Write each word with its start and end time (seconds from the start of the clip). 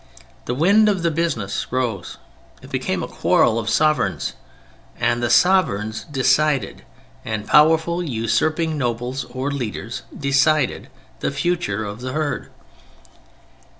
The 0.45 0.55
wind 0.55 0.89
of 0.89 1.03
the 1.03 1.11
business 1.11 1.71
rose; 1.71 2.17
it 2.63 2.71
became 2.71 3.03
a 3.03 3.07
quarrel 3.07 3.59
of 3.59 3.69
sovereigns. 3.69 4.33
And 4.99 5.21
the 5.21 5.29
sovereigns 5.29 6.05
decided, 6.09 6.81
and 7.23 7.45
powerful 7.45 8.01
usurping 8.01 8.79
nobles 8.79 9.25
or 9.25 9.51
leaders 9.51 10.01
decided, 10.17 10.89
the 11.19 11.29
future 11.29 11.85
of 11.85 12.01
the 12.01 12.13
herd. 12.13 12.49